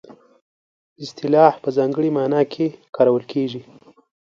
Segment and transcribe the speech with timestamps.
[1.03, 2.65] اصطلاح په ځانګړې مانا کې
[2.95, 3.61] کارول کیږي